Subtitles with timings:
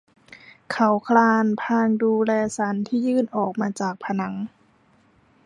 [0.71, 4.33] เขาคลานพลางดูแลสันที่ยื่นออกมาจากผนัง